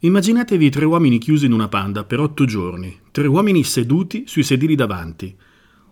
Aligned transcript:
Immaginatevi 0.00 0.70
tre 0.70 0.84
uomini 0.84 1.18
chiusi 1.18 1.46
in 1.46 1.52
una 1.52 1.66
panda 1.66 2.04
per 2.04 2.20
otto 2.20 2.44
giorni, 2.44 2.96
tre 3.10 3.26
uomini 3.26 3.64
seduti 3.64 4.28
sui 4.28 4.44
sedili 4.44 4.76
davanti. 4.76 5.34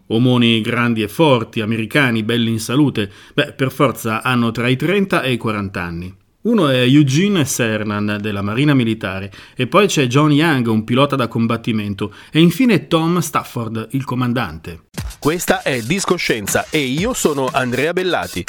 Omoni 0.07 0.61
grandi 0.61 1.03
e 1.03 1.09
forti, 1.09 1.61
americani, 1.61 2.23
belli 2.23 2.53
in 2.53 2.61
salute, 2.61 3.11
beh, 3.35 3.55
per 3.55 3.73
forza 3.73 4.23
hanno 4.23 4.53
tra 4.53 4.69
i 4.69 4.77
30 4.77 5.23
e 5.23 5.33
i 5.33 5.37
40 5.37 5.83
anni. 5.83 6.15
Uno 6.43 6.69
è 6.69 6.83
Eugene 6.83 7.45
Cernan 7.45 8.19
della 8.21 8.43
Marina 8.43 8.75
Militare 8.75 9.33
e 9.57 9.67
poi 9.67 9.89
c'è 9.89 10.07
John 10.07 10.31
Young, 10.31 10.69
un 10.69 10.85
pilota 10.85 11.17
da 11.17 11.27
combattimento 11.27 12.15
e 12.31 12.39
infine 12.39 12.87
Tom 12.87 13.19
Stafford, 13.19 13.89
il 13.91 14.05
comandante. 14.05 14.83
Questa 15.19 15.63
è 15.63 15.83
Discoscienza 15.83 16.67
e 16.71 16.79
io 16.79 17.13
sono 17.13 17.49
Andrea 17.53 17.93
Bellati. 17.93 18.45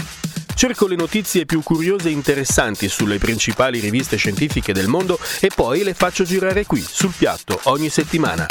Cerco 0.58 0.88
le 0.88 0.96
notizie 0.96 1.46
più 1.46 1.62
curiose 1.62 2.10
e 2.10 2.14
interessanti 2.14 2.90
sulle 2.90 3.20
principali 3.20 3.78
riviste 3.78 4.18
scientifiche 4.18 4.74
del 4.74 4.88
mondo 4.88 5.20
e 5.40 5.52
poi 5.54 5.84
le 5.84 5.94
faccio 5.94 6.24
girare 6.24 6.66
qui, 6.66 6.82
sul 6.82 7.14
piatto, 7.16 7.60
ogni 7.66 7.90
settimana. 7.90 8.48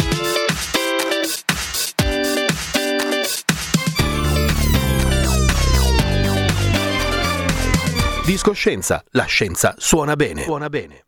Discoscienza, 8.25 9.03
la 9.11 9.25
scienza 9.25 9.75
suona 9.77 10.15
bene. 10.15 10.45
Suona 10.45 10.69
bene. 10.69 11.06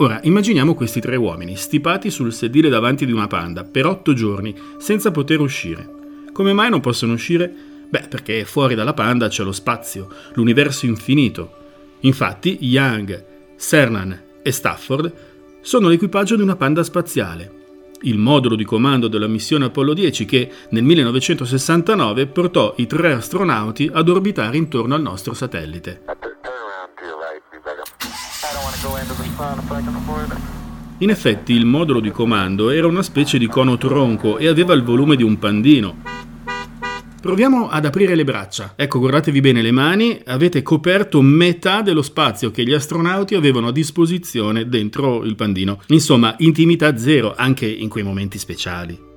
Ora, 0.00 0.18
immaginiamo 0.22 0.74
questi 0.74 0.98
tre 0.98 1.16
uomini, 1.16 1.56
stipati 1.56 2.10
sul 2.10 2.32
sedile 2.32 2.70
davanti 2.70 3.04
di 3.04 3.12
una 3.12 3.26
panda, 3.26 3.64
per 3.64 3.84
otto 3.84 4.14
giorni, 4.14 4.54
senza 4.78 5.10
poter 5.10 5.40
uscire. 5.40 5.86
Come 6.32 6.54
mai 6.54 6.70
non 6.70 6.80
possono 6.80 7.12
uscire? 7.12 7.52
Beh, 7.86 8.06
perché 8.08 8.46
fuori 8.46 8.74
dalla 8.74 8.94
panda 8.94 9.28
c'è 9.28 9.42
lo 9.42 9.52
spazio, 9.52 10.08
l'universo 10.32 10.86
infinito. 10.86 11.52
Infatti, 12.00 12.56
Young, 12.62 13.24
Cernan 13.58 14.22
e 14.42 14.50
Stafford 14.52 15.12
sono 15.60 15.88
l'equipaggio 15.88 16.34
di 16.34 16.42
una 16.42 16.56
panda 16.56 16.82
spaziale, 16.82 17.52
il 18.02 18.16
modulo 18.16 18.54
di 18.54 18.64
comando 18.64 19.06
della 19.06 19.26
missione 19.26 19.66
Apollo 19.66 19.92
10 19.92 20.24
che 20.24 20.50
nel 20.70 20.82
1969 20.82 22.26
portò 22.26 22.72
i 22.78 22.86
tre 22.86 23.12
astronauti 23.12 23.90
ad 23.92 24.08
orbitare 24.08 24.56
intorno 24.56 24.94
al 24.94 25.02
nostro 25.02 25.34
satellite. 25.34 26.04
In 30.98 31.08
effetti 31.08 31.54
il 31.54 31.64
modulo 31.64 32.00
di 32.00 32.10
comando 32.10 32.68
era 32.68 32.86
una 32.86 33.02
specie 33.02 33.38
di 33.38 33.46
cono 33.46 33.78
tronco 33.78 34.36
e 34.36 34.46
aveva 34.46 34.74
il 34.74 34.82
volume 34.82 35.16
di 35.16 35.22
un 35.22 35.38
pandino. 35.38 35.96
Proviamo 37.22 37.68
ad 37.68 37.86
aprire 37.86 38.14
le 38.14 38.24
braccia. 38.24 38.74
Ecco, 38.76 38.98
guardatevi 38.98 39.40
bene 39.40 39.62
le 39.62 39.70
mani, 39.70 40.20
avete 40.26 40.60
coperto 40.60 41.22
metà 41.22 41.80
dello 41.80 42.02
spazio 42.02 42.50
che 42.50 42.64
gli 42.64 42.74
astronauti 42.74 43.34
avevano 43.34 43.68
a 43.68 43.72
disposizione 43.72 44.68
dentro 44.68 45.24
il 45.24 45.36
pandino. 45.36 45.80
Insomma, 45.88 46.34
intimità 46.38 46.98
zero 46.98 47.34
anche 47.34 47.66
in 47.66 47.88
quei 47.88 48.04
momenti 48.04 48.38
speciali. 48.38 49.09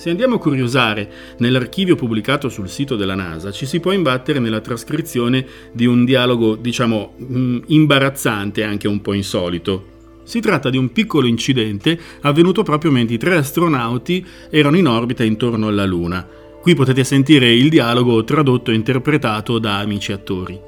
Se 0.00 0.08
andiamo 0.08 0.36
a 0.36 0.38
curiosare 0.38 1.12
nell'archivio 1.40 1.94
pubblicato 1.94 2.48
sul 2.48 2.70
sito 2.70 2.96
della 2.96 3.14
NASA, 3.14 3.52
ci 3.52 3.66
si 3.66 3.80
può 3.80 3.92
imbattere 3.92 4.38
nella 4.38 4.62
trascrizione 4.62 5.46
di 5.72 5.84
un 5.84 6.06
dialogo, 6.06 6.56
diciamo, 6.56 7.16
mm, 7.20 7.58
imbarazzante 7.66 8.62
e 8.62 8.64
anche 8.64 8.88
un 8.88 9.02
po' 9.02 9.12
insolito. 9.12 10.22
Si 10.24 10.40
tratta 10.40 10.70
di 10.70 10.78
un 10.78 10.90
piccolo 10.90 11.26
incidente 11.26 12.00
avvenuto 12.22 12.62
proprio 12.62 12.90
mentre 12.90 13.16
i 13.16 13.18
tre 13.18 13.36
astronauti 13.36 14.26
erano 14.48 14.78
in 14.78 14.86
orbita 14.86 15.22
intorno 15.22 15.68
alla 15.68 15.84
Luna. 15.84 16.26
Qui 16.62 16.74
potete 16.74 17.04
sentire 17.04 17.52
il 17.52 17.68
dialogo 17.68 18.24
tradotto 18.24 18.70
e 18.70 18.76
interpretato 18.76 19.58
da 19.58 19.80
amici 19.80 20.12
attori. 20.12 20.58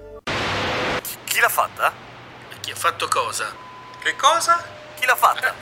Chi 1.25 1.41
l'ha 1.41 1.49
fatta? 1.49 1.91
Chi 2.61 2.71
ha 2.71 2.77
fatto 2.77 3.09
cosa? 3.09 3.51
Che 3.99 4.13
cosa? 4.15 4.82
Chi 5.03 5.09
l'ha 5.09 5.17
fatta? 5.17 5.53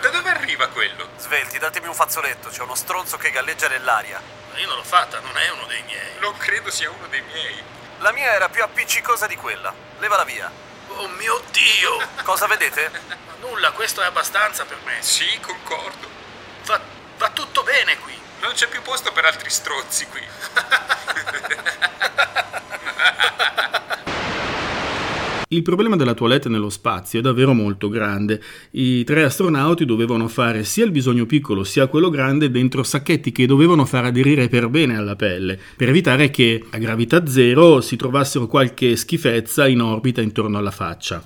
da 0.00 0.08
dove 0.08 0.30
arriva 0.30 0.68
quello? 0.68 1.08
Svelti, 1.16 1.58
datemi 1.58 1.88
un 1.88 1.94
fazzoletto, 1.94 2.48
c'è 2.48 2.62
uno 2.62 2.76
stronzo 2.76 3.16
che 3.16 3.32
galleggia 3.32 3.66
nell'aria. 3.66 4.22
Ma 4.52 4.58
io 4.60 4.68
non 4.68 4.76
l'ho 4.76 4.84
fatta, 4.84 5.18
non 5.18 5.36
è 5.36 5.48
uno 5.50 5.66
dei 5.66 5.82
miei. 5.82 6.12
Non 6.20 6.36
credo 6.36 6.70
sia 6.70 6.88
uno 6.88 7.08
dei 7.08 7.20
miei. 7.22 7.60
La 7.98 8.12
mia 8.12 8.30
era 8.32 8.48
più 8.48 8.62
appiccicosa 8.62 9.26
di 9.26 9.34
quella. 9.34 9.74
Levala 9.98 10.22
via. 10.22 10.48
Oh 10.90 11.08
mio 11.08 11.42
Dio! 11.50 11.98
Cosa 12.22 12.46
vedete? 12.46 12.88
Nulla, 13.40 13.72
questo 13.72 14.00
è 14.00 14.04
abbastanza 14.04 14.64
per 14.64 14.78
me. 14.84 14.98
Sì, 15.00 15.26
concordo. 15.40 16.08
Va, 16.66 16.80
va 17.16 17.30
tutto 17.30 17.64
bene 17.64 17.98
qui. 17.98 18.16
Non 18.38 18.52
c'è 18.52 18.68
più 18.68 18.80
posto 18.82 19.10
per 19.10 19.24
altri 19.24 19.50
strozzi 19.50 20.06
qui. 20.06 20.24
Il 25.50 25.62
problema 25.62 25.96
della 25.96 26.12
toilette 26.12 26.50
nello 26.50 26.68
spazio 26.68 27.20
è 27.20 27.22
davvero 27.22 27.54
molto 27.54 27.88
grande. 27.88 28.38
I 28.72 29.02
tre 29.04 29.22
astronauti 29.22 29.86
dovevano 29.86 30.28
fare 30.28 30.62
sia 30.62 30.84
il 30.84 30.90
bisogno 30.90 31.24
piccolo 31.24 31.64
sia 31.64 31.86
quello 31.86 32.10
grande 32.10 32.50
dentro 32.50 32.82
sacchetti 32.82 33.32
che 33.32 33.46
dovevano 33.46 33.86
far 33.86 34.04
aderire 34.04 34.48
per 34.48 34.68
bene 34.68 34.98
alla 34.98 35.16
pelle, 35.16 35.58
per 35.74 35.88
evitare 35.88 36.28
che 36.28 36.62
a 36.68 36.76
gravità 36.76 37.26
zero 37.26 37.80
si 37.80 37.96
trovassero 37.96 38.46
qualche 38.46 38.94
schifezza 38.94 39.66
in 39.66 39.80
orbita 39.80 40.20
intorno 40.20 40.58
alla 40.58 40.70
faccia. 40.70 41.24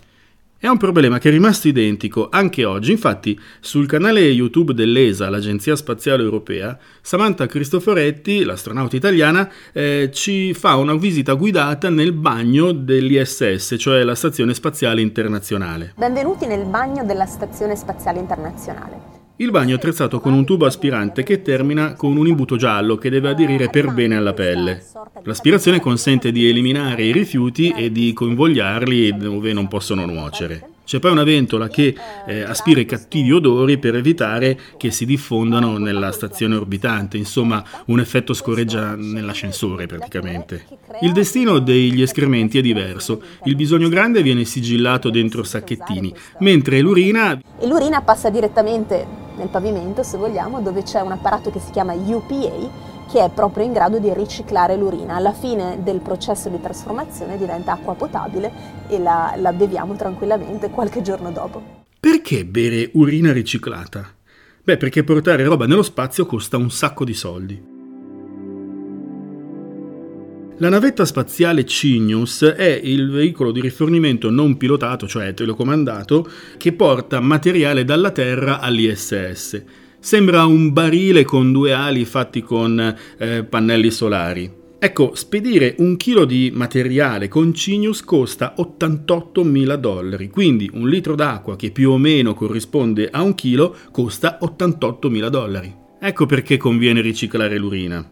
È 0.63 0.69
un 0.69 0.77
problema 0.77 1.19
che 1.19 1.29
è 1.29 1.33
rimasto 1.33 1.67
identico 1.67 2.29
anche 2.31 2.65
oggi, 2.65 2.93
infatti 2.93 3.37
sul 3.59 3.89
canale 3.89 4.21
YouTube 4.21 4.75
dell'ESA, 4.75 5.29
l'Agenzia 5.29 5.75
Spaziale 5.75 6.23
Europea, 6.23 6.79
Samantha 7.01 7.47
Cristoforetti, 7.47 8.45
l'astronauta 8.45 8.95
italiana, 8.95 9.51
eh, 9.73 10.11
ci 10.13 10.55
fa 10.55 10.77
una 10.77 10.95
visita 10.95 11.35
guidata 11.35 11.91
nel 11.91 12.13
bagno 12.13 12.71
dell'ISS, 12.71 13.75
cioè 13.77 14.05
la 14.05 14.15
Stazione 14.15 14.55
Spaziale 14.55 15.01
Internazionale. 15.01 15.95
Benvenuti 15.97 16.47
nel 16.47 16.65
bagno 16.65 17.05
della 17.05 17.27
Stazione 17.27 17.75
Spaziale 17.75 18.21
Internazionale. 18.21 19.12
Il 19.43 19.51
bagno 19.51 19.75
è 19.75 19.77
attrezzato 19.77 20.21
con 20.21 20.35
un 20.35 20.45
tubo 20.45 20.67
aspirante 20.67 21.25
che 21.25 21.43
termina 21.43 21.95
con 21.95 22.17
un 22.17 22.29
imbuto 22.29 22.55
giallo 22.55 22.95
che 22.95 23.11
deve 23.11 23.31
aderire 23.31 23.71
per 23.71 23.93
bene 23.93 24.17
alla 24.17 24.35
pelle. 24.35 24.85
L'aspirazione 25.25 25.81
consente 25.81 26.31
di 26.31 26.49
eliminare 26.49 27.03
i 27.03 27.11
rifiuti 27.11 27.75
e 27.77 27.91
di 27.91 28.13
convogliarli 28.13 29.17
dove 29.17 29.53
non 29.53 29.67
possono 29.67 30.07
nuocere. 30.07 30.69
C'è 30.85 31.01
poi 31.01 31.11
una 31.11 31.25
ventola 31.25 31.67
che 31.69 31.93
eh, 32.25 32.43
aspira 32.43 32.79
i 32.79 32.85
cattivi 32.85 33.33
odori 33.33 33.79
per 33.79 33.97
evitare 33.97 34.57
che 34.77 34.93
si 34.93 35.05
diffondano 35.05 35.77
nella 35.77 36.13
stazione 36.13 36.55
orbitante, 36.55 37.17
insomma 37.17 37.65
un 37.87 37.99
effetto 37.99 38.35
scorreggia 38.35 38.95
nell'ascensore 38.95 39.87
praticamente. 39.87 40.67
Il 41.01 41.11
destino 41.11 41.59
degli 41.59 42.01
escrementi 42.01 42.59
è 42.59 42.61
diverso, 42.61 43.21
il 43.45 43.57
bisogno 43.57 43.89
grande 43.89 44.23
viene 44.23 44.45
sigillato 44.45 45.11
dentro 45.11 45.43
sacchettini, 45.43 46.15
mentre 46.39 46.81
l'urina... 46.81 47.41
E 47.59 47.67
l'urina 47.67 48.03
passa 48.03 48.31
direttamente 48.31 49.22
nel 49.37 49.49
pavimento, 49.49 50.03
se 50.03 50.17
vogliamo, 50.17 50.61
dove 50.61 50.83
c'è 50.83 51.01
un 51.01 51.13
apparato 51.13 51.51
che 51.51 51.61
si 51.61 51.71
chiama 51.71 51.93
UPA 51.95 52.91
che 53.11 53.23
è 53.23 53.31
proprio 53.31 53.65
in 53.65 53.73
grado 53.73 53.99
di 53.99 54.13
riciclare 54.15 54.77
l'urina. 54.77 55.17
Alla 55.17 55.33
fine 55.33 55.83
del 55.83 56.01
processo 56.01 56.49
di 56.49 56.61
trasformazione 56.61 57.37
diventa 57.37 57.73
acqua 57.73 57.95
potabile 57.95 58.51
e 58.89 58.99
la, 58.99 59.35
la 59.37 59.53
beviamo 59.53 59.95
tranquillamente 59.97 60.71
qualche 60.71 61.03
giorno 61.03 61.31
dopo. 61.31 61.81
Perché 62.01 62.45
bere 62.47 62.91
urina 62.95 63.33
riciclata? 63.33 64.09
Beh, 64.65 64.77
perché 64.77 65.05
portare 65.05 65.45
roba 65.45 65.67
nello 65.67 65.83
spazio 65.83 66.25
costa 66.25 66.57
un 66.57 66.71
sacco 66.71 67.05
di 67.05 67.15
soldi. 67.15 67.72
La 70.63 70.69
navetta 70.69 71.05
spaziale 71.05 71.65
Cygnus 71.65 72.45
è 72.45 72.81
il 72.85 73.11
veicolo 73.11 73.51
di 73.51 73.61
rifornimento 73.61 74.31
non 74.31 74.57
pilotato, 74.57 75.09
cioè 75.09 75.35
telecomandato, 75.35 76.25
che 76.57 76.73
porta 76.73 77.19
materiale 77.19 77.85
dalla 77.85 78.13
Terra 78.13 78.61
all'ISS. 78.61 79.65
Sembra 79.99 80.45
un 80.45 80.73
barile 80.73 81.25
con 81.25 81.51
due 81.51 81.73
ali 81.73 82.05
fatti 82.05 82.43
con 82.43 82.97
eh, 83.19 83.43
pannelli 83.43 83.91
solari. 83.91 84.49
Ecco, 84.79 85.17
spedire 85.17 85.75
un 85.79 85.97
chilo 85.97 86.25
di 86.25 86.53
materiale 86.55 87.27
con 87.27 87.51
Cygnus 87.51 88.05
costa 88.05 88.55
88 88.57 89.43
mila 89.43 89.75
dollari, 89.75 90.31
quindi 90.31 90.71
un 90.75 90.89
litro 90.89 91.17
d'acqua 91.17 91.57
che 91.57 91.73
più 91.73 91.91
o 91.91 91.99
meno 91.99 92.35
corrisponde 92.35 93.09
a 93.11 93.21
un 93.23 93.35
chilo 93.35 93.75
costa 93.91 94.39
88 94.41 95.11
mila 95.11 95.29
dollari. 95.29 95.75
Ecco 95.99 96.27
perché 96.27 96.57
conviene 96.57 97.01
riciclare 97.01 97.59
l'urina. 97.59 98.09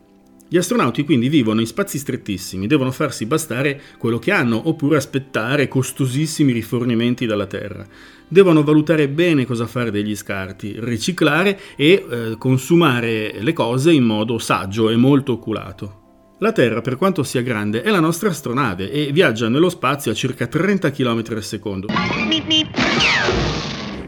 Gli 0.52 0.56
astronauti 0.56 1.04
quindi 1.04 1.28
vivono 1.28 1.60
in 1.60 1.66
spazi 1.68 1.96
strettissimi, 1.96 2.66
devono 2.66 2.90
farsi 2.90 3.24
bastare 3.24 3.80
quello 3.98 4.18
che 4.18 4.32
hanno 4.32 4.60
oppure 4.68 4.96
aspettare 4.96 5.68
costosissimi 5.68 6.50
rifornimenti 6.50 7.24
dalla 7.24 7.46
Terra. 7.46 7.86
Devono 8.26 8.64
valutare 8.64 9.08
bene 9.08 9.46
cosa 9.46 9.68
fare 9.68 9.92
degli 9.92 10.16
scarti, 10.16 10.74
riciclare 10.78 11.56
e 11.76 12.04
eh, 12.10 12.34
consumare 12.36 13.40
le 13.40 13.52
cose 13.52 13.92
in 13.92 14.02
modo 14.02 14.38
saggio 14.38 14.90
e 14.90 14.96
molto 14.96 15.34
oculato. 15.34 15.98
La 16.40 16.50
Terra, 16.50 16.80
per 16.80 16.96
quanto 16.96 17.22
sia 17.22 17.42
grande, 17.42 17.82
è 17.82 17.90
la 17.90 18.00
nostra 18.00 18.30
astronave 18.30 18.90
e 18.90 19.12
viaggia 19.12 19.48
nello 19.48 19.68
spazio 19.68 20.10
a 20.10 20.14
circa 20.14 20.48
30 20.48 20.90
km 20.90 21.22
al 21.30 21.44
secondo. 21.44 21.86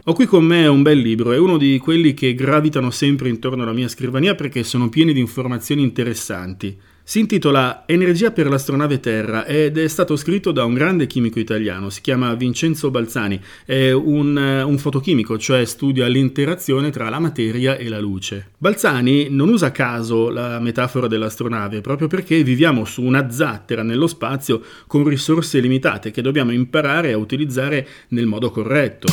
Ho 0.05 0.11
qui 0.11 0.25
con 0.25 0.43
me 0.43 0.67
un 0.67 0.81
bel 0.81 0.99
libro, 0.99 1.31
è 1.31 1.37
uno 1.37 1.55
di 1.57 1.77
quelli 1.77 2.13
che 2.13 2.35
gravitano 2.35 2.91
sempre 2.91 3.29
intorno 3.29 3.63
alla 3.63 3.71
mia 3.71 3.87
scrivania 3.87 4.35
perché 4.35 4.61
sono 4.65 4.89
pieni 4.89 5.13
di 5.13 5.21
informazioni 5.21 5.81
interessanti. 5.81 6.77
Si 7.05 7.21
intitola 7.21 7.83
Energia 7.85 8.31
per 8.31 8.49
l'astronave 8.49 8.99
Terra 8.99 9.45
ed 9.45 9.77
è 9.77 9.87
stato 9.87 10.17
scritto 10.17 10.51
da 10.51 10.65
un 10.65 10.73
grande 10.73 11.07
chimico 11.07 11.39
italiano, 11.39 11.89
si 11.89 12.01
chiama 12.01 12.33
Vincenzo 12.33 12.91
Balzani, 12.91 13.39
è 13.63 13.91
un, 13.91 14.35
un, 14.35 14.77
fotochimico, 14.77 15.37
cioè 15.37 15.63
studia 15.63 16.05
l'interazione 16.07 16.89
tra 16.89 17.07
la 17.07 17.19
materia 17.19 17.77
e 17.77 17.87
la 17.87 18.01
luce. 18.01 18.49
Balzani 18.57 19.29
non 19.29 19.47
usa 19.47 19.67
a 19.67 19.71
caso 19.71 20.27
la 20.27 20.59
metafora 20.59 21.07
dell'astronave, 21.07 21.79
proprio 21.79 22.09
perché 22.09 22.43
viviamo 22.43 22.83
su 22.83 23.01
una 23.03 23.29
zattera 23.29 23.83
nello 23.83 24.07
spazio 24.07 24.61
con 24.85 25.07
risorse 25.07 25.61
limitate 25.61 26.11
che 26.11 26.21
dobbiamo 26.21 26.51
imparare 26.51 27.13
a 27.13 27.17
utilizzare 27.17 27.87
nel 28.09 28.25
modo 28.25 28.51
corretto. 28.51 29.07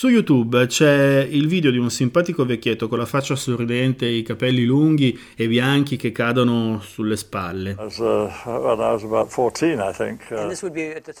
Su 0.00 0.08
YouTube 0.08 0.66
c'è 0.66 1.28
il 1.30 1.46
video 1.46 1.70
di 1.70 1.76
un 1.76 1.90
simpatico 1.90 2.46
vecchietto 2.46 2.88
con 2.88 2.96
la 2.96 3.04
faccia 3.04 3.36
sorridente, 3.36 4.06
i 4.06 4.22
capelli 4.22 4.64
lunghi 4.64 5.20
e 5.36 5.46
bianchi 5.46 5.96
che 5.96 6.10
cadono 6.10 6.80
sulle 6.80 7.18
spalle. 7.18 7.76
uh, 7.76 8.30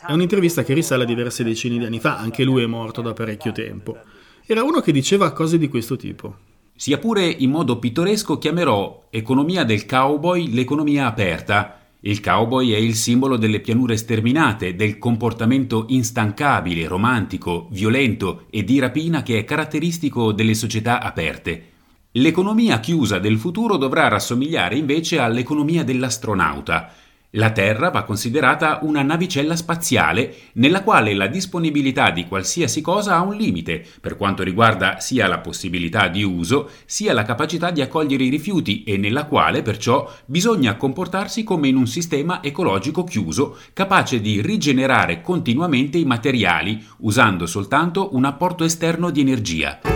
È 0.06 0.12
un'intervista 0.12 0.62
che 0.62 0.72
risale 0.72 1.02
a 1.02 1.06
diverse 1.06 1.44
decine 1.44 1.76
di 1.76 1.84
anni 1.84 2.00
fa, 2.00 2.16
anche 2.16 2.42
lui 2.42 2.62
è 2.62 2.66
morto 2.66 3.02
da 3.02 3.12
parecchio 3.12 3.52
tempo. 3.52 3.98
Era 4.46 4.62
uno 4.62 4.80
che 4.80 4.92
diceva 4.92 5.30
cose 5.32 5.58
di 5.58 5.68
questo 5.68 5.96
tipo. 5.96 6.36
Sia 6.74 6.96
pure 6.96 7.26
in 7.26 7.50
modo 7.50 7.78
pittoresco 7.78 8.38
chiamerò 8.38 9.08
economia 9.10 9.62
del 9.64 9.84
cowboy 9.84 10.50
l'economia 10.54 11.04
aperta 11.04 11.79
il 12.02 12.20
cowboy 12.20 12.70
è 12.70 12.78
il 12.78 12.94
simbolo 12.94 13.36
delle 13.36 13.60
pianure 13.60 13.96
sterminate, 13.98 14.74
del 14.74 14.96
comportamento 14.96 15.84
instancabile, 15.88 16.86
romantico, 16.86 17.68
violento 17.72 18.46
e 18.48 18.64
di 18.64 18.78
rapina 18.78 19.22
che 19.22 19.38
è 19.38 19.44
caratteristico 19.44 20.32
delle 20.32 20.54
società 20.54 21.02
aperte. 21.02 21.64
L'economia 22.12 22.80
chiusa 22.80 23.18
del 23.18 23.38
futuro 23.38 23.76
dovrà 23.76 24.08
rassomigliare 24.08 24.76
invece 24.76 25.18
all'economia 25.18 25.84
dell'astronauta, 25.84 26.90
la 27.34 27.52
Terra 27.52 27.90
va 27.90 28.02
considerata 28.02 28.80
una 28.82 29.02
navicella 29.02 29.54
spaziale 29.54 30.34
nella 30.54 30.82
quale 30.82 31.14
la 31.14 31.28
disponibilità 31.28 32.10
di 32.10 32.26
qualsiasi 32.26 32.80
cosa 32.80 33.14
ha 33.16 33.20
un 33.20 33.36
limite, 33.36 33.84
per 34.00 34.16
quanto 34.16 34.42
riguarda 34.42 34.98
sia 34.98 35.28
la 35.28 35.38
possibilità 35.38 36.08
di 36.08 36.24
uso, 36.24 36.70
sia 36.86 37.12
la 37.12 37.22
capacità 37.22 37.70
di 37.70 37.82
accogliere 37.82 38.24
i 38.24 38.30
rifiuti 38.30 38.82
e 38.82 38.96
nella 38.96 39.26
quale 39.26 39.62
perciò 39.62 40.10
bisogna 40.26 40.76
comportarsi 40.76 41.44
come 41.44 41.68
in 41.68 41.76
un 41.76 41.86
sistema 41.86 42.42
ecologico 42.42 43.04
chiuso, 43.04 43.58
capace 43.72 44.20
di 44.20 44.40
rigenerare 44.40 45.20
continuamente 45.20 45.98
i 45.98 46.04
materiali, 46.04 46.84
usando 46.98 47.46
soltanto 47.46 48.14
un 48.14 48.24
apporto 48.24 48.64
esterno 48.64 49.10
di 49.10 49.20
energia. 49.20 49.89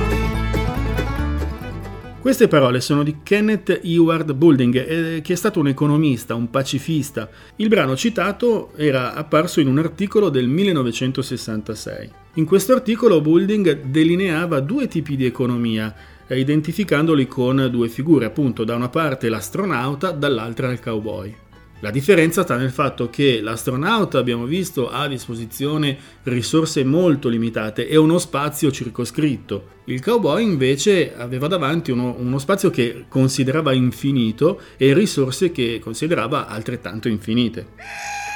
Queste 2.24 2.48
parole 2.48 2.80
sono 2.80 3.02
di 3.02 3.16
Kenneth 3.22 3.80
Eward 3.82 4.32
Boulding, 4.32 4.74
eh, 4.76 5.20
che 5.20 5.34
è 5.34 5.36
stato 5.36 5.60
un 5.60 5.68
economista, 5.68 6.34
un 6.34 6.48
pacifista. 6.48 7.28
Il 7.56 7.68
brano 7.68 7.96
citato 7.96 8.70
era 8.76 9.12
apparso 9.12 9.60
in 9.60 9.66
un 9.66 9.76
articolo 9.76 10.30
del 10.30 10.48
1966. 10.48 12.10
In 12.36 12.46
questo 12.46 12.72
articolo 12.72 13.20
Boulding 13.20 13.82
delineava 13.82 14.60
due 14.60 14.88
tipi 14.88 15.16
di 15.16 15.26
economia, 15.26 15.94
eh, 16.26 16.38
identificandoli 16.38 17.26
con 17.26 17.68
due 17.70 17.90
figure, 17.90 18.24
appunto 18.24 18.64
da 18.64 18.74
una 18.74 18.88
parte 18.88 19.28
l'astronauta, 19.28 20.10
dall'altra 20.10 20.72
il 20.72 20.80
cowboy. 20.80 21.43
La 21.80 21.90
differenza 21.90 22.42
sta 22.42 22.56
nel 22.56 22.70
fatto 22.70 23.10
che 23.10 23.40
l'astronauta, 23.42 24.18
abbiamo 24.18 24.46
visto, 24.46 24.88
ha 24.88 25.02
a 25.02 25.08
disposizione 25.08 25.98
risorse 26.22 26.82
molto 26.82 27.28
limitate 27.28 27.88
e 27.88 27.96
uno 27.96 28.18
spazio 28.18 28.70
circoscritto. 28.70 29.72
Il 29.84 30.02
cowboy 30.02 30.42
invece 30.42 31.14
aveva 31.14 31.46
davanti 31.46 31.90
uno, 31.90 32.14
uno 32.18 32.38
spazio 32.38 32.70
che 32.70 33.04
considerava 33.08 33.72
infinito 33.72 34.60
e 34.78 34.94
risorse 34.94 35.52
che 35.52 35.78
considerava 35.78 36.46
altrettanto 36.46 37.08
infinite. 37.08 38.33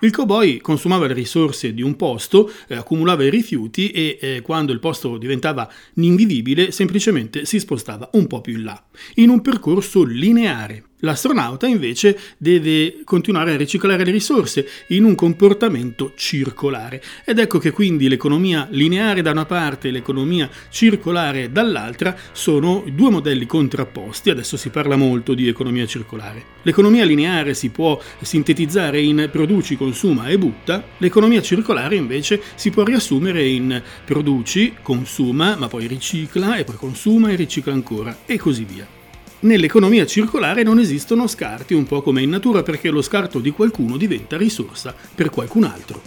Il 0.00 0.12
cowboy 0.12 0.58
consumava 0.58 1.08
le 1.08 1.12
risorse 1.12 1.74
di 1.74 1.82
un 1.82 1.96
posto, 1.96 2.52
eh, 2.68 2.76
accumulava 2.76 3.24
i 3.24 3.30
rifiuti 3.30 3.90
e 3.90 4.18
eh, 4.20 4.42
quando 4.42 4.70
il 4.70 4.78
posto 4.78 5.18
diventava 5.18 5.68
invivibile 5.94 6.70
semplicemente 6.70 7.44
si 7.44 7.58
spostava 7.58 8.08
un 8.12 8.28
po' 8.28 8.40
più 8.40 8.54
in 8.54 8.62
là, 8.62 8.84
in 9.16 9.30
un 9.30 9.40
percorso 9.40 10.04
lineare. 10.04 10.87
L'astronauta 11.00 11.68
invece 11.68 12.18
deve 12.38 13.02
continuare 13.04 13.52
a 13.52 13.56
riciclare 13.56 14.04
le 14.04 14.10
risorse 14.10 14.66
in 14.88 15.04
un 15.04 15.14
comportamento 15.14 16.12
circolare 16.16 17.00
ed 17.24 17.38
ecco 17.38 17.58
che 17.58 17.70
quindi 17.70 18.08
l'economia 18.08 18.66
lineare 18.70 19.22
da 19.22 19.30
una 19.30 19.44
parte 19.44 19.88
e 19.88 19.90
l'economia 19.92 20.50
circolare 20.70 21.52
dall'altra 21.52 22.16
sono 22.32 22.84
due 22.92 23.10
modelli 23.10 23.46
contrapposti, 23.46 24.30
adesso 24.30 24.56
si 24.56 24.70
parla 24.70 24.96
molto 24.96 25.34
di 25.34 25.46
economia 25.46 25.86
circolare. 25.86 26.56
L'economia 26.62 27.04
lineare 27.04 27.54
si 27.54 27.70
può 27.70 28.00
sintetizzare 28.20 29.00
in 29.00 29.28
produci, 29.30 29.76
consuma 29.76 30.28
e 30.28 30.36
butta, 30.36 30.84
l'economia 30.98 31.40
circolare 31.40 31.94
invece 31.94 32.42
si 32.56 32.70
può 32.70 32.82
riassumere 32.82 33.46
in 33.46 33.80
produci, 34.04 34.74
consuma, 34.82 35.54
ma 35.56 35.68
poi 35.68 35.86
ricicla 35.86 36.56
e 36.56 36.64
poi 36.64 36.76
consuma 36.76 37.30
e 37.30 37.36
ricicla 37.36 37.72
ancora 37.72 38.18
e 38.26 38.36
così 38.36 38.64
via. 38.64 38.97
Nell'economia 39.40 40.04
circolare 40.04 40.64
non 40.64 40.80
esistono 40.80 41.28
scarti, 41.28 41.72
un 41.72 41.86
po' 41.86 42.02
come 42.02 42.22
in 42.22 42.30
natura, 42.30 42.64
perché 42.64 42.90
lo 42.90 43.02
scarto 43.02 43.38
di 43.38 43.52
qualcuno 43.52 43.96
diventa 43.96 44.36
risorsa 44.36 44.92
per 45.14 45.30
qualcun 45.30 45.62
altro. 45.62 46.02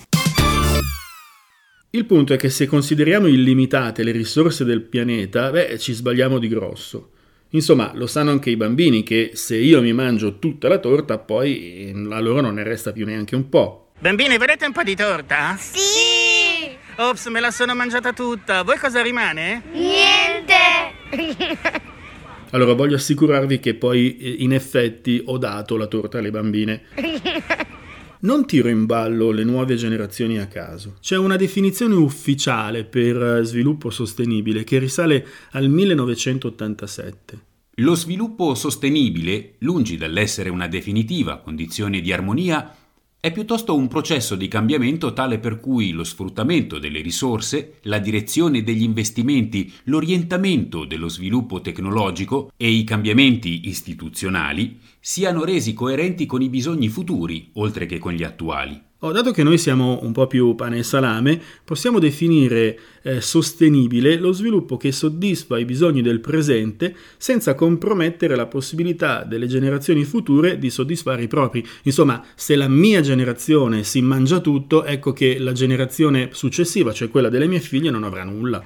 Il 1.91 2.05
punto 2.05 2.33
è 2.33 2.37
che 2.37 2.49
se 2.49 2.65
consideriamo 2.65 3.27
illimitate 3.27 4.03
le 4.03 4.11
risorse 4.11 4.65
del 4.65 4.81
pianeta, 4.81 5.49
beh, 5.49 5.79
ci 5.79 5.93
sbagliamo 5.93 6.39
di 6.39 6.49
grosso. 6.49 7.11
Insomma, 7.51 7.91
lo 7.95 8.05
sanno 8.05 8.31
anche 8.31 8.49
i 8.49 8.57
bambini 8.57 9.03
che 9.03 9.31
se 9.33 9.55
io 9.55 9.81
mi 9.81 9.93
mangio 9.93 10.37
tutta 10.37 10.67
la 10.67 10.79
torta, 10.79 11.17
poi 11.17 11.93
a 12.09 12.19
loro 12.19 12.41
non 12.41 12.55
ne 12.55 12.63
resta 12.63 12.91
più 12.91 13.05
neanche 13.05 13.35
un 13.35 13.47
po'. 13.47 13.91
Bambini, 14.00 14.38
volete 14.38 14.65
un 14.65 14.73
po' 14.73 14.83
di 14.83 14.95
torta? 14.95 15.55
Sì! 15.57 16.69
Ops, 16.97 17.27
me 17.27 17.39
la 17.39 17.51
sono 17.51 17.73
mangiata 17.75 18.11
tutta. 18.11 18.63
Voi 18.63 18.77
cosa 18.77 19.01
rimane? 19.01 19.63
Niente! 19.71 21.79
Allora 22.51 22.74
voglio 22.74 22.96
assicurarvi 22.96 23.60
che 23.60 23.75
poi 23.75 24.17
eh, 24.17 24.36
in 24.39 24.53
effetti 24.53 25.22
ho 25.25 25.38
dato 25.38 25.77
la 25.77 25.88
torta 25.88 26.20
alle 26.20 26.31
bambine. 26.31 26.81
Non 28.24 28.46
tiro 28.46 28.70
in 28.70 28.86
ballo 28.86 29.31
le 29.31 29.43
nuove 29.43 29.74
generazioni 29.74 30.38
a 30.38 30.46
caso. 30.46 30.98
C'è 31.01 31.17
una 31.17 31.38
definizione 31.38 31.96
ufficiale 31.96 32.84
per 32.84 33.20
eh, 33.20 33.43
sviluppo 33.43 33.89
sostenibile 33.89 34.63
che 34.63 34.77
risale 34.77 35.25
al 35.53 35.67
1987. 35.70 37.39
Lo 37.75 37.96
sviluppo 37.96 38.53
sostenibile, 38.53 39.55
lungi 39.60 39.98
dall'essere 39.98 40.50
una 40.50 40.67
definitiva 40.67 41.39
condizione 41.39 42.00
di 42.00 42.13
armonia, 42.13 42.75
è 43.21 43.31
piuttosto 43.31 43.75
un 43.75 43.87
processo 43.87 44.35
di 44.35 44.47
cambiamento 44.47 45.13
tale 45.13 45.37
per 45.37 45.59
cui 45.59 45.91
lo 45.91 46.03
sfruttamento 46.03 46.79
delle 46.79 47.01
risorse, 47.01 47.77
la 47.83 47.99
direzione 47.99 48.63
degli 48.63 48.81
investimenti, 48.81 49.71
l'orientamento 49.83 50.85
dello 50.85 51.07
sviluppo 51.07 51.61
tecnologico 51.61 52.51
e 52.57 52.71
i 52.71 52.83
cambiamenti 52.83 53.67
istituzionali 53.67 54.79
siano 54.99 55.43
resi 55.43 55.73
coerenti 55.73 56.25
con 56.25 56.41
i 56.41 56.49
bisogni 56.49 56.87
futuri, 56.89 57.51
oltre 57.53 57.85
che 57.85 57.99
con 57.99 58.13
gli 58.13 58.23
attuali. 58.23 58.89
Oh, 59.03 59.12
dato 59.12 59.31
che 59.31 59.41
noi 59.41 59.58
siamo 59.58 59.98
un 60.03 60.12
po' 60.12 60.27
più 60.27 60.53
pane 60.53 60.77
e 60.77 60.84
salame, 60.84 61.41
possiamo 61.63 61.98
definire 61.98 62.77
eh, 63.01 63.20
sostenibile 63.20 64.17
lo 64.17 64.31
sviluppo 64.31 64.77
che 64.77 64.91
soddisfa 64.91 65.58
i 65.58 65.65
bisogni 65.65 66.03
del 66.03 66.20
presente 66.20 66.96
senza 67.17 67.55
compromettere 67.55 68.36
la 68.36 68.46
possibilità 68.46 69.24
delle 69.24 69.48
generazioni 69.48 70.03
future 70.03 70.60
di 70.60 70.70
soddisfare 70.70 71.24
i 71.24 71.27
propri. 71.27 71.65
Insomma, 71.81 72.24
se 72.36 72.55
la 72.55 72.67
mia 72.67 73.01
generazione 73.01 73.81
si 73.81 74.03
mangia 74.03 74.39
tutto, 74.39 74.84
ecco 74.84 75.13
che 75.13 75.39
la 75.39 75.53
generazione 75.53 76.29
successiva, 76.34 76.93
cioè 76.93 77.10
quella 77.10 77.29
delle 77.29 77.48
mie 77.48 77.60
figlie, 77.60 77.89
non 77.89 78.03
avrà 78.03 78.24
nulla. 78.24 78.63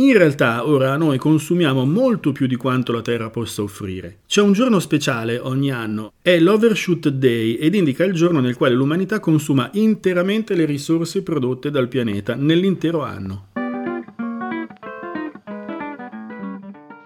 In 0.00 0.16
realtà 0.16 0.64
ora 0.64 0.96
noi 0.96 1.18
consumiamo 1.18 1.84
molto 1.84 2.30
più 2.30 2.46
di 2.46 2.54
quanto 2.54 2.92
la 2.92 3.02
Terra 3.02 3.30
possa 3.30 3.62
offrire. 3.62 4.18
C'è 4.28 4.40
un 4.40 4.52
giorno 4.52 4.78
speciale 4.78 5.40
ogni 5.40 5.72
anno, 5.72 6.12
è 6.22 6.38
l'Overshoot 6.38 7.08
Day 7.08 7.54
ed 7.54 7.74
indica 7.74 8.04
il 8.04 8.12
giorno 8.12 8.38
nel 8.38 8.56
quale 8.56 8.76
l'umanità 8.76 9.18
consuma 9.18 9.68
interamente 9.72 10.54
le 10.54 10.66
risorse 10.66 11.24
prodotte 11.24 11.72
dal 11.72 11.88
pianeta 11.88 12.36
nell'intero 12.36 13.02
anno. 13.02 13.47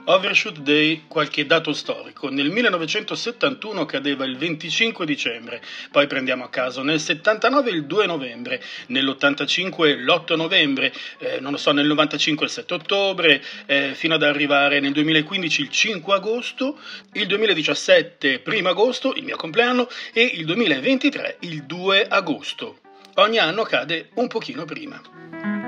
Overshoot 0.04 0.58
Day, 0.58 1.04
qualche 1.06 1.46
dato 1.46 1.72
storico. 1.72 2.28
Nel 2.28 2.50
1971 2.50 3.86
cadeva 3.86 4.24
il 4.24 4.36
25 4.36 5.06
dicembre, 5.06 5.62
poi 5.92 6.08
prendiamo 6.08 6.42
a 6.44 6.48
caso 6.48 6.82
nel 6.82 6.98
79 6.98 7.70
il 7.70 7.84
2 7.84 8.06
novembre, 8.06 8.60
nell'85 8.86 9.96
l'8 9.98 10.36
novembre, 10.36 10.92
eh, 11.18 11.38
non 11.38 11.52
lo 11.52 11.56
so, 11.56 11.70
nel 11.70 11.86
95 11.86 12.46
il 12.46 12.50
7 12.50 12.74
ottobre, 12.74 13.42
eh, 13.66 13.92
fino 13.94 14.14
ad 14.14 14.24
arrivare 14.24 14.80
nel 14.80 14.92
2015 14.92 15.60
il 15.60 15.68
5 15.68 16.14
agosto, 16.14 16.78
il 17.12 17.26
2017 17.26 18.42
1 18.44 18.68
agosto, 18.68 19.14
il 19.14 19.22
mio 19.22 19.36
compleanno, 19.36 19.88
e 20.12 20.22
il 20.22 20.44
2023 20.44 21.36
il 21.40 21.62
2 21.62 22.08
agosto. 22.08 22.78
Ogni 23.16 23.38
anno 23.38 23.62
cade 23.62 24.08
un 24.14 24.26
pochino 24.26 24.64
prima. 24.64 25.61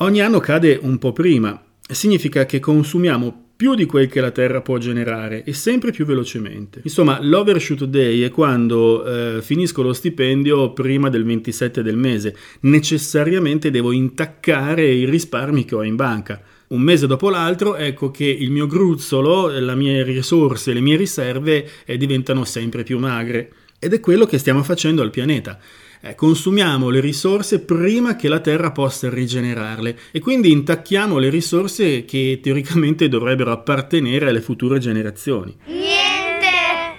Ogni 0.00 0.20
anno 0.20 0.38
cade 0.38 0.78
un 0.80 0.96
po' 0.98 1.12
prima. 1.12 1.60
Significa 1.90 2.46
che 2.46 2.60
consumiamo 2.60 3.46
più 3.56 3.74
di 3.74 3.84
quel 3.84 4.06
che 4.06 4.20
la 4.20 4.30
Terra 4.30 4.60
può 4.60 4.78
generare 4.78 5.42
e 5.42 5.52
sempre 5.52 5.90
più 5.90 6.04
velocemente. 6.04 6.82
Insomma, 6.84 7.18
l'overshoot 7.20 7.82
day 7.82 8.20
è 8.20 8.30
quando 8.30 9.04
eh, 9.04 9.42
finisco 9.42 9.82
lo 9.82 9.92
stipendio 9.92 10.72
prima 10.72 11.08
del 11.08 11.24
27 11.24 11.82
del 11.82 11.96
mese. 11.96 12.36
Necessariamente 12.60 13.72
devo 13.72 13.90
intaccare 13.90 14.86
i 14.86 15.04
risparmi 15.04 15.64
che 15.64 15.74
ho 15.74 15.82
in 15.82 15.96
banca. 15.96 16.40
Un 16.68 16.80
mese 16.80 17.08
dopo 17.08 17.28
l'altro, 17.28 17.74
ecco 17.74 18.12
che 18.12 18.26
il 18.26 18.52
mio 18.52 18.68
gruzzolo, 18.68 19.48
le 19.48 19.74
mie 19.74 20.04
risorse, 20.04 20.72
le 20.72 20.80
mie 20.80 20.96
riserve 20.96 21.68
eh, 21.84 21.96
diventano 21.96 22.44
sempre 22.44 22.84
più 22.84 23.00
magre. 23.00 23.50
Ed 23.80 23.92
è 23.94 23.98
quello 23.98 24.26
che 24.26 24.38
stiamo 24.38 24.62
facendo 24.62 25.02
al 25.02 25.10
pianeta. 25.10 25.58
Eh, 26.00 26.14
consumiamo 26.14 26.90
le 26.90 27.00
risorse 27.00 27.60
prima 27.60 28.14
che 28.14 28.28
la 28.28 28.38
Terra 28.38 28.70
possa 28.70 29.10
rigenerarle 29.10 29.98
e 30.12 30.20
quindi 30.20 30.52
intacchiamo 30.52 31.18
le 31.18 31.28
risorse 31.28 32.04
che 32.04 32.38
teoricamente 32.40 33.08
dovrebbero 33.08 33.50
appartenere 33.50 34.28
alle 34.28 34.40
future 34.40 34.78
generazioni. 34.78 35.56
Niente! 35.66 36.46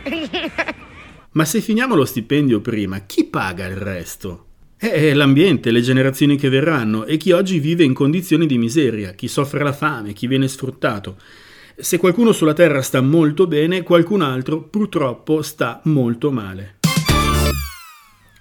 Ma 1.31 1.45
se 1.45 1.61
finiamo 1.61 1.95
lo 1.95 2.05
stipendio 2.05 2.59
prima, 2.59 3.05
chi 3.05 3.23
paga 3.25 3.65
il 3.67 3.77
resto? 3.77 4.45
Eh, 4.77 4.91
è 4.91 5.13
l'ambiente, 5.13 5.71
le 5.71 5.81
generazioni 5.81 6.37
che 6.37 6.49
verranno 6.49 7.05
e 7.05 7.17
chi 7.17 7.31
oggi 7.31 7.59
vive 7.59 7.83
in 7.83 7.93
condizioni 7.93 8.45
di 8.45 8.57
miseria, 8.57 9.11
chi 9.11 9.27
soffre 9.27 9.63
la 9.63 9.73
fame, 9.73 10.13
chi 10.13 10.27
viene 10.27 10.47
sfruttato. 10.47 11.17
Se 11.77 11.97
qualcuno 11.97 12.33
sulla 12.33 12.53
Terra 12.53 12.81
sta 12.81 12.99
molto 12.99 13.47
bene, 13.47 13.83
qualcun 13.83 14.21
altro 14.21 14.61
purtroppo 14.61 15.41
sta 15.41 15.79
molto 15.83 16.31
male. 16.31 16.78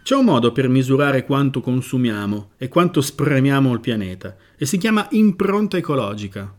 C'è 0.08 0.14
un 0.14 0.24
modo 0.24 0.52
per 0.52 0.70
misurare 0.70 1.22
quanto 1.26 1.60
consumiamo 1.60 2.52
e 2.56 2.68
quanto 2.68 3.02
spremiamo 3.02 3.74
il 3.74 3.80
pianeta 3.80 4.38
e 4.56 4.64
si 4.64 4.78
chiama 4.78 5.06
impronta 5.10 5.76
ecologica. 5.76 6.50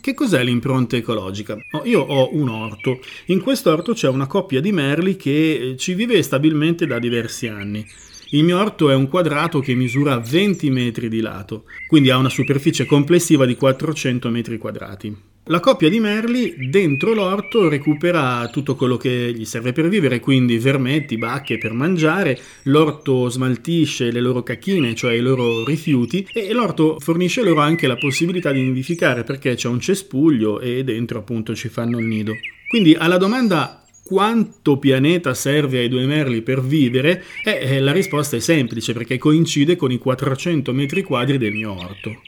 Che 0.00 0.14
cos'è 0.14 0.44
l'impronta 0.44 0.94
ecologica? 0.94 1.56
Oh, 1.72 1.84
io 1.84 2.00
ho 2.00 2.32
un 2.32 2.48
orto. 2.48 3.00
In 3.26 3.40
questo 3.40 3.72
orto 3.72 3.92
c'è 3.92 4.06
una 4.06 4.28
coppia 4.28 4.60
di 4.60 4.70
merli 4.70 5.16
che 5.16 5.70
eh, 5.70 5.76
ci 5.76 5.94
vive 5.94 6.22
stabilmente 6.22 6.86
da 6.86 7.00
diversi 7.00 7.48
anni. 7.48 7.84
Il 8.30 8.44
mio 8.44 8.60
orto 8.60 8.90
è 8.90 8.94
un 8.94 9.08
quadrato 9.08 9.58
che 9.58 9.74
misura 9.74 10.20
20 10.20 10.70
metri 10.70 11.08
di 11.08 11.18
lato, 11.18 11.64
quindi 11.88 12.10
ha 12.10 12.18
una 12.18 12.28
superficie 12.28 12.86
complessiva 12.86 13.46
di 13.46 13.56
400 13.56 14.30
metri 14.30 14.58
quadrati. 14.58 15.33
La 15.48 15.60
coppia 15.60 15.90
di 15.90 16.00
merli 16.00 16.70
dentro 16.70 17.12
l'orto 17.12 17.68
recupera 17.68 18.48
tutto 18.48 18.76
quello 18.76 18.96
che 18.96 19.30
gli 19.36 19.44
serve 19.44 19.72
per 19.72 19.88
vivere, 19.88 20.18
quindi 20.18 20.56
vermetti, 20.56 21.18
bacche 21.18 21.58
per 21.58 21.74
mangiare, 21.74 22.38
l'orto 22.62 23.28
smaltisce 23.28 24.10
le 24.10 24.22
loro 24.22 24.42
cacchine, 24.42 24.94
cioè 24.94 25.12
i 25.12 25.20
loro 25.20 25.62
rifiuti, 25.62 26.26
e 26.32 26.50
l'orto 26.54 26.98
fornisce 26.98 27.42
loro 27.42 27.60
anche 27.60 27.86
la 27.86 27.96
possibilità 27.96 28.52
di 28.52 28.62
nidificare 28.62 29.22
perché 29.22 29.54
c'è 29.54 29.68
un 29.68 29.80
cespuglio 29.80 30.60
e 30.60 30.82
dentro 30.82 31.18
appunto 31.18 31.54
ci 31.54 31.68
fanno 31.68 31.98
il 31.98 32.06
nido. 32.06 32.32
Quindi 32.66 32.94
alla 32.94 33.18
domanda 33.18 33.84
quanto 34.02 34.78
pianeta 34.78 35.34
serve 35.34 35.80
ai 35.80 35.88
due 35.88 36.06
merli 36.06 36.40
per 36.40 36.62
vivere, 36.62 37.22
eh, 37.44 37.58
eh 37.60 37.80
la 37.80 37.92
risposta 37.92 38.36
è 38.36 38.40
semplice 38.40 38.94
perché 38.94 39.18
coincide 39.18 39.76
con 39.76 39.92
i 39.92 39.98
400 39.98 40.72
metri 40.72 41.02
quadri 41.02 41.36
del 41.36 41.52
mio 41.52 41.72
orto. 41.72 42.22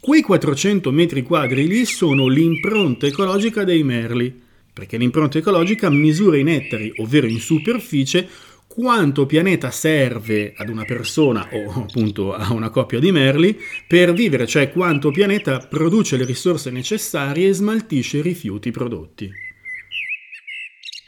Quei 0.00 0.22
400 0.22 0.92
metri 0.92 1.22
quadri 1.22 1.66
lì 1.66 1.84
sono 1.84 2.28
l'impronta 2.28 3.06
ecologica 3.06 3.64
dei 3.64 3.82
merli, 3.82 4.32
perché 4.72 4.96
l'impronta 4.96 5.38
ecologica 5.38 5.90
misura 5.90 6.36
in 6.36 6.48
ettari, 6.48 6.92
ovvero 6.98 7.26
in 7.26 7.40
superficie, 7.40 8.28
quanto 8.68 9.26
pianeta 9.26 9.72
serve 9.72 10.52
ad 10.56 10.68
una 10.68 10.84
persona 10.84 11.48
o 11.50 11.82
appunto 11.82 12.32
a 12.32 12.52
una 12.52 12.70
coppia 12.70 13.00
di 13.00 13.10
merli 13.10 13.58
per 13.88 14.12
vivere, 14.12 14.46
cioè 14.46 14.70
quanto 14.70 15.10
pianeta 15.10 15.58
produce 15.58 16.16
le 16.16 16.24
risorse 16.24 16.70
necessarie 16.70 17.48
e 17.48 17.52
smaltisce 17.52 18.18
i 18.18 18.22
rifiuti 18.22 18.70
prodotti. 18.70 19.46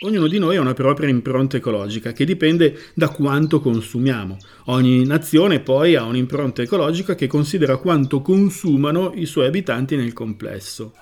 Ognuno 0.03 0.29
di 0.29 0.39
noi 0.39 0.57
ha 0.57 0.63
una 0.63 0.73
propria 0.73 1.11
impronta 1.11 1.59
ecologica 1.59 2.13
che 2.13 2.25
dipende 2.25 2.75
da 2.95 3.11
quanto 3.11 3.61
consumiamo. 3.61 4.39
Ogni 4.67 5.05
nazione 5.05 5.61
poi 5.61 5.95
ha 5.95 6.05
un'impronta 6.05 6.63
ecologica 6.63 7.15
che 7.15 7.27
considera 7.27 7.77
quanto 7.77 8.23
consumano 8.23 9.13
i 9.15 9.27
suoi 9.27 9.47
abitanti 9.47 9.97
nel 9.97 10.15
complesso. 10.15 10.95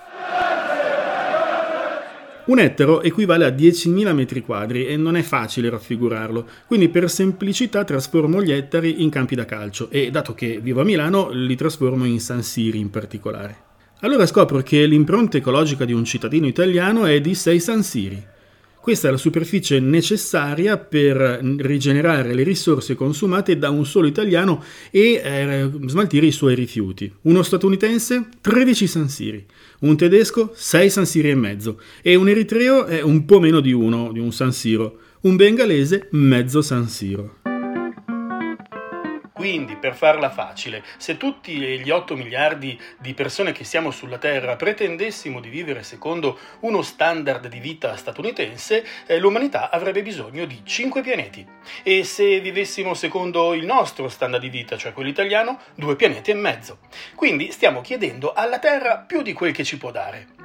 Un 2.46 2.58
ettaro 2.58 3.02
equivale 3.02 3.44
a 3.44 3.50
10.000 3.50 4.12
metri 4.12 4.40
quadri 4.40 4.86
e 4.86 4.96
non 4.96 5.14
è 5.14 5.22
facile 5.22 5.70
raffigurarlo, 5.70 6.48
quindi 6.66 6.88
per 6.88 7.08
semplicità 7.08 7.84
trasformo 7.84 8.42
gli 8.42 8.50
ettari 8.50 9.00
in 9.04 9.10
campi 9.10 9.36
da 9.36 9.44
calcio 9.44 9.90
e 9.90 10.10
dato 10.10 10.34
che 10.34 10.58
vivo 10.60 10.80
a 10.80 10.84
Milano 10.84 11.30
li 11.30 11.54
trasformo 11.54 12.04
in 12.04 12.18
San 12.18 12.42
Siri 12.42 12.80
in 12.80 12.90
particolare. 12.90 13.66
Allora 14.00 14.26
scopro 14.26 14.60
che 14.62 14.86
l'impronta 14.86 15.36
ecologica 15.36 15.84
di 15.84 15.92
un 15.92 16.04
cittadino 16.04 16.48
italiano 16.48 17.04
è 17.04 17.20
di 17.20 17.36
6 17.36 17.60
San 17.60 17.84
Siri. 17.84 18.36
Questa 18.80 19.08
è 19.08 19.10
la 19.10 19.16
superficie 19.16 19.80
necessaria 19.80 20.78
per 20.78 21.16
rigenerare 21.58 22.32
le 22.32 22.42
risorse 22.42 22.94
consumate 22.94 23.58
da 23.58 23.70
un 23.70 23.84
solo 23.84 24.06
italiano 24.06 24.62
e 24.90 25.20
eh, 25.22 25.70
smaltire 25.86 26.26
i 26.26 26.32
suoi 26.32 26.54
rifiuti. 26.54 27.12
Uno 27.22 27.42
statunitense 27.42 28.28
13 28.40 28.86
San 28.86 29.08
Siri, 29.08 29.44
un 29.80 29.96
tedesco 29.96 30.52
6 30.54 30.90
San 30.90 31.06
Siri 31.06 31.30
e 31.30 31.34
mezzo 31.34 31.80
e 32.00 32.14
un 32.14 32.28
eritreo 32.28 32.86
è 32.86 33.02
un 33.02 33.24
po' 33.26 33.40
meno 33.40 33.60
di 33.60 33.72
uno, 33.72 34.10
di 34.12 34.20
un 34.20 34.32
San 34.32 34.52
Siro, 34.52 34.98
un 35.20 35.36
bengalese 35.36 36.08
mezzo 36.12 36.62
San 36.62 36.88
Siro. 36.88 37.37
Quindi, 39.38 39.76
per 39.76 39.94
farla 39.94 40.30
facile, 40.30 40.82
se 40.96 41.16
tutti 41.16 41.52
gli 41.52 41.90
8 41.90 42.16
miliardi 42.16 42.76
di 42.98 43.14
persone 43.14 43.52
che 43.52 43.62
siamo 43.62 43.92
sulla 43.92 44.18
Terra 44.18 44.56
pretendessimo 44.56 45.38
di 45.38 45.48
vivere 45.48 45.84
secondo 45.84 46.36
uno 46.62 46.82
standard 46.82 47.46
di 47.46 47.60
vita 47.60 47.94
statunitense, 47.94 48.84
eh, 49.06 49.20
l'umanità 49.20 49.70
avrebbe 49.70 50.02
bisogno 50.02 50.44
di 50.44 50.62
5 50.64 51.02
pianeti. 51.02 51.46
E 51.84 52.02
se 52.02 52.40
vivessimo 52.40 52.94
secondo 52.94 53.54
il 53.54 53.64
nostro 53.64 54.08
standard 54.08 54.42
di 54.42 54.48
vita, 54.48 54.76
cioè 54.76 54.92
quello 54.92 55.08
italiano, 55.08 55.60
due 55.76 55.94
pianeti 55.94 56.32
e 56.32 56.34
mezzo. 56.34 56.78
Quindi 57.14 57.52
stiamo 57.52 57.80
chiedendo 57.80 58.32
alla 58.32 58.58
Terra 58.58 58.96
più 58.96 59.22
di 59.22 59.32
quel 59.32 59.52
che 59.52 59.62
ci 59.62 59.78
può 59.78 59.92
dare. 59.92 60.37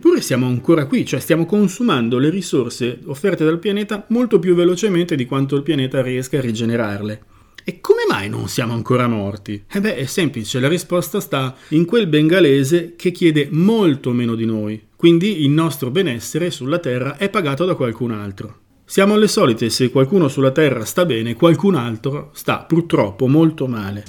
Eppure 0.00 0.22
siamo 0.22 0.46
ancora 0.46 0.86
qui, 0.86 1.04
cioè 1.04 1.20
stiamo 1.20 1.44
consumando 1.44 2.16
le 2.16 2.30
risorse 2.30 3.00
offerte 3.04 3.44
dal 3.44 3.58
pianeta 3.58 4.06
molto 4.08 4.38
più 4.38 4.54
velocemente 4.54 5.14
di 5.14 5.26
quanto 5.26 5.56
il 5.56 5.62
pianeta 5.62 6.00
riesca 6.00 6.38
a 6.38 6.40
rigenerarle. 6.40 7.22
E 7.62 7.82
come 7.82 8.04
mai 8.08 8.30
non 8.30 8.48
siamo 8.48 8.72
ancora 8.72 9.06
morti? 9.08 9.62
Eh 9.70 9.78
beh, 9.78 9.96
è 9.96 10.06
semplice, 10.06 10.58
la 10.58 10.68
risposta 10.68 11.20
sta 11.20 11.54
in 11.68 11.84
quel 11.84 12.06
bengalese 12.06 12.94
che 12.96 13.10
chiede 13.10 13.48
molto 13.50 14.12
meno 14.12 14.34
di 14.34 14.46
noi, 14.46 14.82
quindi 14.96 15.42
il 15.42 15.50
nostro 15.50 15.90
benessere 15.90 16.50
sulla 16.50 16.78
Terra 16.78 17.18
è 17.18 17.28
pagato 17.28 17.66
da 17.66 17.74
qualcun 17.74 18.12
altro. 18.12 18.60
Siamo 18.86 19.12
alle 19.12 19.28
solite, 19.28 19.68
se 19.68 19.90
qualcuno 19.90 20.28
sulla 20.28 20.50
Terra 20.50 20.86
sta 20.86 21.04
bene, 21.04 21.34
qualcun 21.34 21.74
altro 21.74 22.30
sta 22.32 22.60
purtroppo 22.60 23.28
molto 23.28 23.66
male. 23.66 24.04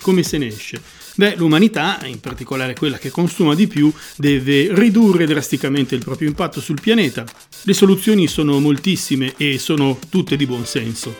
Come 0.00 0.22
se 0.22 0.38
ne 0.38 0.46
esce? 0.46 0.95
Beh, 1.16 1.34
l'umanità, 1.36 1.98
in 2.04 2.20
particolare 2.20 2.74
quella 2.74 2.98
che 2.98 3.10
consuma 3.10 3.54
di 3.54 3.66
più, 3.66 3.90
deve 4.16 4.68
ridurre 4.70 5.26
drasticamente 5.26 5.94
il 5.94 6.04
proprio 6.04 6.28
impatto 6.28 6.60
sul 6.60 6.80
pianeta. 6.80 7.24
Le 7.62 7.72
soluzioni 7.72 8.26
sono 8.26 8.60
moltissime 8.60 9.32
e 9.38 9.58
sono 9.58 9.98
tutte 10.10 10.36
di 10.36 10.46
buon 10.46 10.66
senso. 10.66 11.14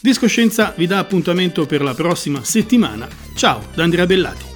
Discoscienza 0.00 0.72
vi 0.76 0.86
dà 0.86 0.98
appuntamento 0.98 1.66
per 1.66 1.82
la 1.82 1.94
prossima 1.94 2.44
settimana. 2.44 3.08
Ciao 3.34 3.66
da 3.74 3.82
Andrea 3.82 4.06
Bellati. 4.06 4.49